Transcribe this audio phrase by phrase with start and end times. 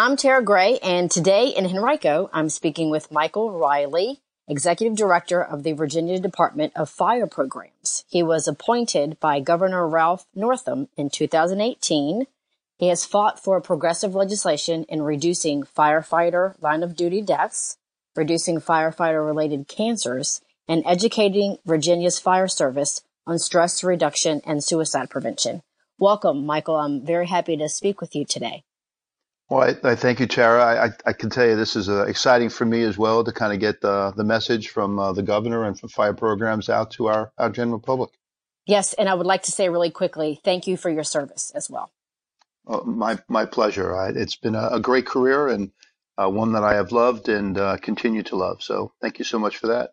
[0.00, 5.64] I'm Tara Gray, and today in Henrico, I'm speaking with Michael Reilly, Executive Director of
[5.64, 8.04] the Virginia Department of Fire Programs.
[8.08, 12.26] He was appointed by Governor Ralph Northam in 2018.
[12.76, 17.76] He has fought for progressive legislation in reducing firefighter line of duty deaths,
[18.14, 25.60] reducing firefighter related cancers, and educating Virginia's fire service on stress reduction and suicide prevention.
[25.98, 26.76] Welcome, Michael.
[26.76, 28.62] I'm very happy to speak with you today.
[29.48, 30.62] Well, I, I thank you, Tara.
[30.62, 33.52] I, I, can tell you this is uh, exciting for me as well to kind
[33.52, 37.06] of get the, the message from uh, the governor and from fire programs out to
[37.06, 38.10] our, our general public.
[38.66, 41.70] Yes, and I would like to say really quickly, thank you for your service as
[41.70, 41.90] well.
[42.66, 43.96] Uh, my my pleasure.
[43.96, 45.70] I, it's been a, a, great career and
[46.18, 48.62] uh, one that I have loved and uh, continue to love.
[48.62, 49.92] So thank you so much for that.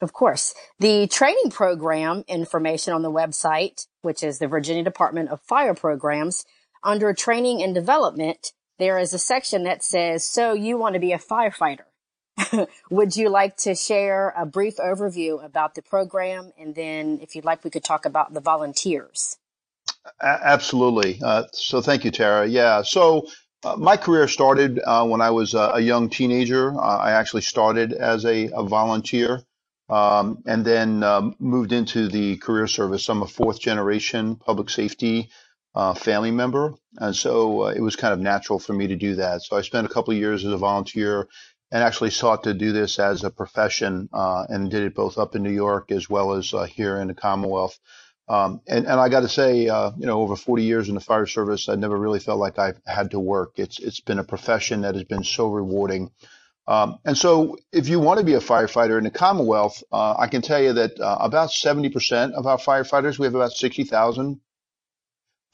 [0.00, 5.42] Of course, the training program information on the website, which is the Virginia Department of
[5.42, 6.46] Fire Programs,
[6.82, 8.52] under training and development
[8.84, 11.86] there is a section that says, so you want to be a firefighter.
[12.90, 16.52] Would you like to share a brief overview about the program?
[16.58, 19.38] And then if you'd like, we could talk about the volunteers.
[20.20, 21.18] Absolutely.
[21.24, 22.46] Uh, so thank you, Tara.
[22.46, 22.82] Yeah.
[22.82, 23.26] So
[23.64, 26.78] uh, my career started uh, when I was a, a young teenager.
[26.78, 29.40] Uh, I actually started as a, a volunteer
[29.88, 33.08] um, and then um, moved into the career service.
[33.08, 35.30] I'm a fourth generation public safety
[35.74, 36.74] uh, family member.
[36.98, 39.42] And so uh, it was kind of natural for me to do that.
[39.42, 41.28] So I spent a couple of years as a volunteer
[41.72, 45.34] and actually sought to do this as a profession uh, and did it both up
[45.34, 47.78] in New York as well as uh, here in the Commonwealth.
[48.28, 51.00] Um, and, and I got to say, uh, you know, over 40 years in the
[51.00, 53.54] fire service, I never really felt like I've had to work.
[53.56, 56.10] It's it's been a profession that has been so rewarding.
[56.66, 60.28] Um, and so, if you want to be a firefighter in the Commonwealth, uh, I
[60.28, 64.40] can tell you that uh, about 70% of our firefighters, we have about 60,000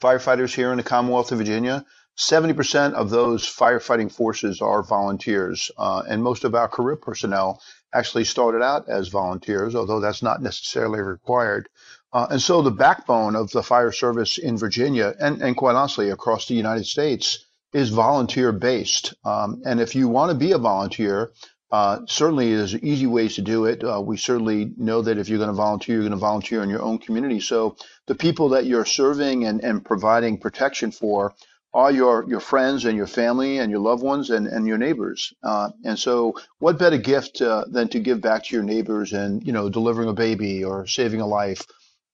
[0.01, 1.85] firefighters here in the Commonwealth of Virginia,
[2.17, 5.71] 70% of those firefighting forces are volunteers.
[5.77, 7.61] Uh, and most of our career personnel
[7.93, 11.69] actually started out as volunteers, although that's not necessarily required.
[12.13, 16.09] Uh, and so the backbone of the fire service in Virginia, and, and quite honestly
[16.09, 19.13] across the United States, is volunteer based.
[19.23, 21.31] Um, and if you want to be a volunteer,
[21.71, 23.81] uh, certainly, there's easy ways to do it.
[23.83, 26.69] Uh, we certainly know that if you're going to volunteer, you're going to volunteer in
[26.69, 27.39] your own community.
[27.39, 27.77] So
[28.07, 31.33] the people that you're serving and, and providing protection for
[31.73, 35.33] are your, your friends and your family and your loved ones and, and your neighbors.
[35.41, 39.47] Uh, and so what better gift uh, than to give back to your neighbors and,
[39.47, 41.65] you know, delivering a baby or saving a life.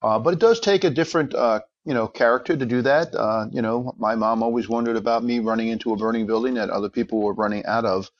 [0.04, 3.14] Uh, but it does take a different, uh, you know, character to do that.
[3.52, 6.90] you know, my mom always wondered about me running into a burning building that other
[6.90, 8.12] people were running out of.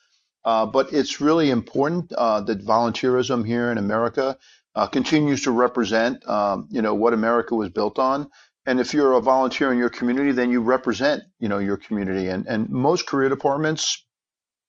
[0.44, 4.36] Uh, but it's really important uh, that volunteerism here in America
[4.74, 8.30] uh, continues to represent, um, you know, what America was built on.
[8.66, 12.28] And if you're a volunteer in your community, then you represent, you know, your community.
[12.28, 14.04] And and most career departments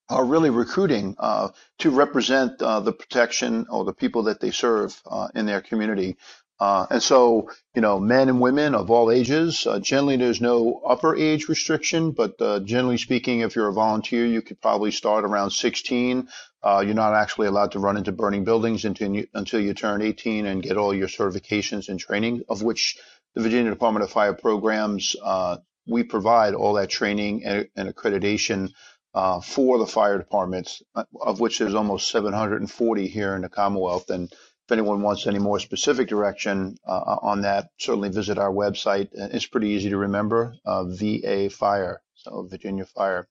[0.10, 5.00] are really recruiting uh, to represent uh, the protection or the people that they serve
[5.36, 6.18] in their community.
[6.60, 10.82] Uh, and so, you know, men and women of all ages, uh, generally there's no
[10.86, 15.24] upper age restriction, but uh, generally speaking, if you're a volunteer, you could probably start
[15.24, 16.28] around 16.
[16.62, 20.02] Uh, you're not actually allowed to run into burning buildings until you, until you turn
[20.02, 22.98] 18 and get all your certifications and training, of which
[23.36, 28.72] the Virginia Department of Fire programs, uh, we provide all that training and, and accreditation
[29.14, 30.82] uh, for the fire departments,
[31.22, 34.10] of which there's almost 740 here in the Commonwealth.
[34.10, 34.32] And
[34.70, 39.10] if anyone wants any more specific direction uh, on that, certainly visit our website.
[39.14, 43.28] It's pretty easy to remember, uh, VA Fire, so Virginia Fire.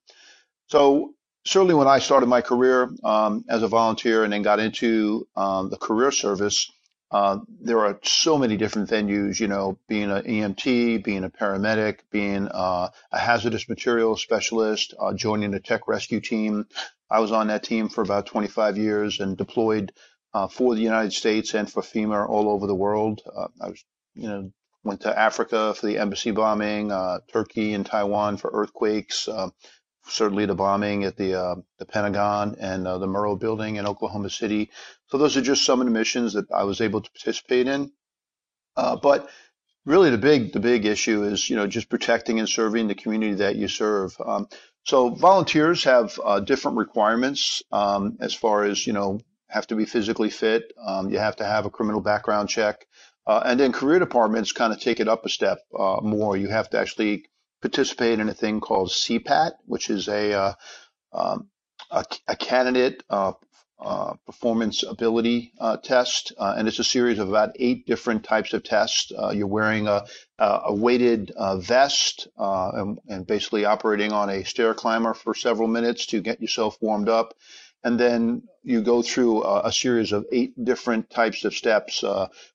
[0.67, 1.13] So
[1.45, 5.69] certainly when I started my career um, as a volunteer and then got into um,
[5.69, 6.69] the career service,
[7.09, 11.99] uh, there are so many different venues, you know, being an EMT, being a paramedic,
[12.11, 16.65] being uh, a hazardous materials specialist, uh, joining the tech rescue team.
[17.09, 19.93] I was on that team for about 25 years and deployed
[20.33, 23.21] uh, for the United States and for FEMA all over the world.
[23.25, 24.51] Uh, I was, you know,
[24.83, 29.49] went to Africa for the embassy bombing, uh, Turkey and Taiwan for earthquakes, uh,
[30.07, 34.29] certainly the bombing at the uh, the Pentagon and uh, the Murrah building in Oklahoma
[34.29, 34.71] City.
[35.07, 37.91] So those are just some of the missions that I was able to participate in.
[38.75, 39.29] but
[39.85, 43.35] really, the big the big issue is you know just protecting and serving the community
[43.35, 44.15] that you serve.
[44.23, 44.47] Um,
[44.83, 50.29] so volunteers have different requirements um, as far as you know have to be physically
[50.29, 50.71] fit.
[50.85, 52.85] Um, you have to have a criminal background check.
[53.27, 56.37] Uh, and then career departments kind of take it up a step uh, more.
[56.37, 57.25] You have to actually
[57.61, 60.53] participate in a thing called CPAT, which is a uh,
[61.13, 61.47] um,
[61.91, 63.33] a, a, candidate uh,
[63.79, 68.63] uh, performance ability uh, test, and it's a series of about eight different types of
[68.63, 69.11] tests.
[69.33, 70.05] You're wearing a,
[70.39, 76.21] a weighted vest and, and, basically operating on a stair climber for several minutes to
[76.21, 77.33] get yourself warmed up.
[77.83, 82.03] And then you go through a, series of eight different types of steps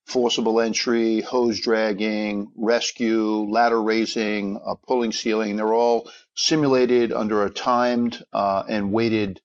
[0.04, 5.56] forcible entry, hose dragging, rescue, ladder raising, pulling ceiling.
[5.56, 9.40] They're all simulated under a timed and weighted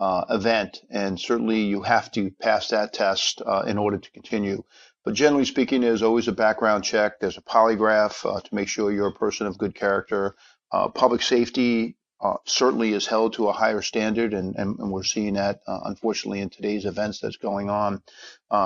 [0.00, 4.62] uh, event, and certainly you have to pass that test uh, in order to continue.
[5.04, 7.18] But generally speaking, there's always a background check.
[7.20, 10.34] There's a polygraph uh, to make sure you're a person of good character.
[10.70, 15.04] Uh, public safety uh, certainly is held to a higher standard, and, and, and we're
[15.04, 18.02] seeing that uh, unfortunately in today's events that's going on.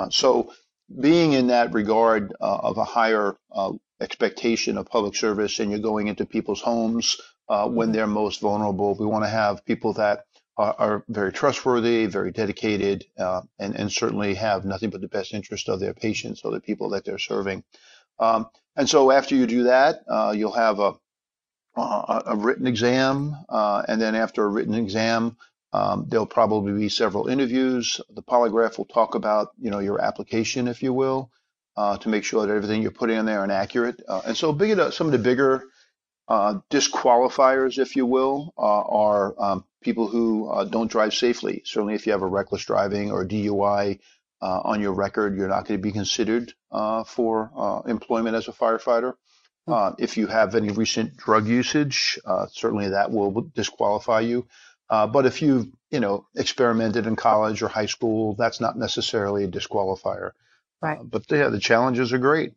[0.09, 0.51] so,
[0.99, 3.35] being in that regard of a higher
[4.01, 7.17] expectation of public service, and you're going into people's homes
[7.47, 7.91] when mm-hmm.
[7.93, 10.25] they're most vulnerable, we want to have people that
[10.57, 15.33] are, are very trustworthy, very dedicated, uh, and, and certainly have nothing but the best
[15.33, 17.63] interest of their patients or the people that they're serving.
[18.19, 20.93] Um, and so after you do that, uh, you'll have a,
[21.75, 25.37] a, a written exam, uh, and then after a written exam,
[25.71, 27.99] um, there'll probably be several interviews.
[28.11, 31.31] The polygraph will talk about, you know, your application, if you will,
[31.75, 34.01] uh, to make sure that everything you're putting in there is accurate.
[34.07, 35.63] Uh, and so, big, some of the bigger
[36.27, 41.63] uh, disqualifiers, if you will, uh, are um, people who uh, don't drive safely.
[41.65, 43.99] Certainly, if you have a reckless driving or DUI
[44.41, 48.47] uh, on your record, you're not going to be considered uh, for uh, employment as
[48.47, 49.13] a firefighter.
[49.67, 49.89] Hmm.
[49.97, 52.19] if you have any recent drug usage,
[52.51, 54.47] certainly that will disqualify you.
[54.89, 59.47] but if you've you know experimented in college or high school, that's not necessarily a
[59.47, 60.31] disqualifier.
[60.81, 60.99] Right.
[61.01, 62.53] but yeah, the challenges are great.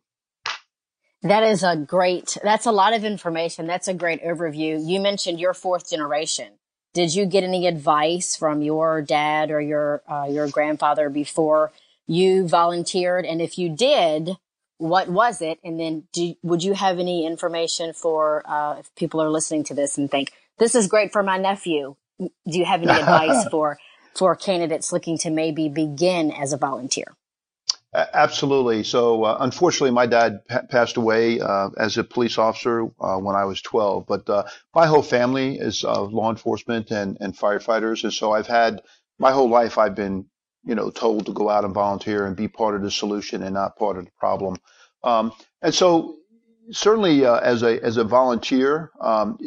[1.23, 3.65] That is a great, that's a lot of information.
[3.65, 4.79] That's a great overview.
[4.85, 6.53] You mentioned your fourth generation.
[6.93, 11.71] Did you get any advice from your dad or your, uh, your grandfather before
[12.05, 13.25] you volunteered?
[13.25, 14.37] And if you did,
[14.77, 15.59] what was it?
[15.63, 19.73] And then do, would you have any information for, uh, if people are listening to
[19.73, 21.95] this and think, this is great for my nephew?
[22.19, 23.77] Do you have any advice for,
[24.15, 27.15] for candidates looking to maybe begin as a volunteer?
[27.93, 28.83] Absolutely.
[28.83, 33.35] So, uh, unfortunately, my dad pa- passed away uh, as a police officer uh, when
[33.35, 34.05] I was 12.
[34.05, 34.43] But uh,
[34.75, 38.81] my whole family is law enforcement and, and firefighters, and so I've had
[39.17, 40.25] my whole life I've been,
[40.67, 43.53] you know, told to go out and volunteer and be part of the solution and
[43.53, 44.57] not part of the problem.
[45.03, 45.31] Um,
[45.61, 46.17] and so,
[46.71, 49.37] certainly, uh, as a as a volunteer, um,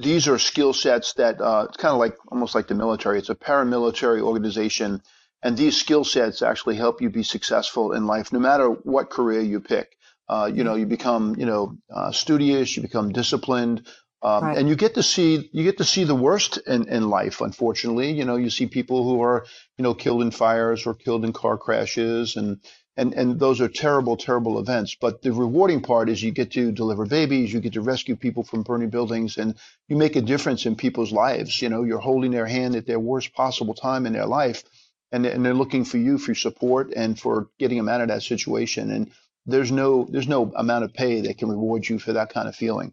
[0.00, 3.18] these are skill sets that uh, it's kind of like almost like the military.
[3.18, 5.02] It's a paramilitary organization
[5.42, 9.40] and these skill sets actually help you be successful in life, no matter what career
[9.40, 9.96] you pick.
[10.28, 13.86] Uh, you know, you become, you know, uh, studious, you become disciplined,
[14.22, 14.58] um, right.
[14.58, 17.40] and you get to see you get to see the worst in, in life.
[17.40, 21.24] Unfortunately, you know, you see people who are, you know, killed in fires or killed
[21.24, 22.60] in car crashes, and
[22.96, 24.96] and and those are terrible, terrible events.
[25.00, 28.42] But the rewarding part is you get to deliver babies, you get to rescue people
[28.42, 29.54] from burning buildings, and
[29.88, 31.62] you make a difference in people's lives.
[31.62, 34.64] You know, you're holding their hand at their worst possible time in their life
[35.12, 38.22] and, and they're looking for you for support and for getting them out of that
[38.22, 38.90] situation.
[38.90, 39.10] And
[39.46, 42.54] there's no there's no amount of pay that can reward you for that kind of
[42.54, 42.92] feeling.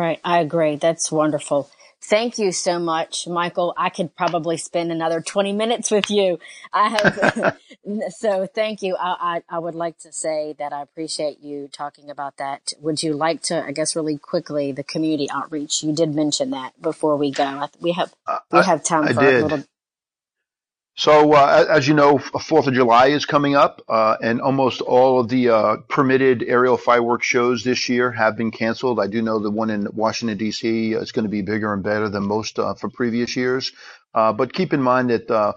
[0.00, 0.76] Right, I agree.
[0.76, 1.70] That's wonderful.
[2.00, 3.74] Thank you so much, Michael.
[3.76, 6.38] I could probably spend another 20 minutes with you.
[6.72, 7.58] I have,
[8.16, 8.96] so thank you.
[8.96, 12.72] I, I, I, would like to say that I appreciate you talking about that.
[12.80, 15.82] Would you like to, I guess, really quickly, the community outreach?
[15.82, 17.68] You did mention that before we go.
[17.78, 18.14] We have,
[18.50, 19.64] we have time I for a little
[21.00, 25.18] so, uh, as you know, Fourth of July is coming up, uh, and almost all
[25.18, 29.00] of the uh, permitted aerial fireworks shows this year have been canceled.
[29.00, 30.92] I do know the one in Washington D.C.
[30.92, 33.72] is going to be bigger and better than most uh, for previous years.
[34.12, 35.54] Uh, but keep in mind that uh,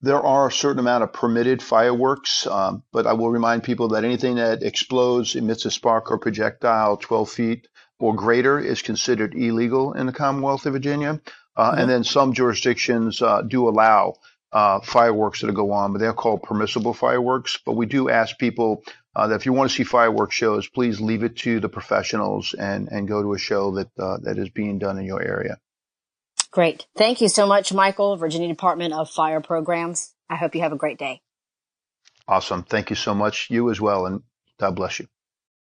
[0.00, 2.46] there are a certain amount of permitted fireworks.
[2.46, 6.96] Um, but I will remind people that anything that explodes, emits a spark or projectile
[6.96, 11.20] 12 feet or greater is considered illegal in the Commonwealth of Virginia.
[11.58, 11.80] Mm-hmm.
[11.80, 14.14] And then some jurisdictions do allow
[14.56, 17.58] uh, fireworks that will go on, but they're called permissible fireworks.
[17.66, 18.82] But we do ask people
[19.14, 22.54] uh, that if you want to see fireworks shows, please leave it to the professionals
[22.58, 25.58] and, and go to a show that uh, that is being done in your area.
[26.50, 26.86] Great.
[26.96, 30.14] Thank you so much, Michael, Virginia Department of Fire Programs.
[30.30, 31.20] I hope you have a great day.
[32.26, 32.62] Awesome.
[32.62, 33.50] Thank you so much.
[33.50, 34.22] You as well, and
[34.58, 35.06] God bless you.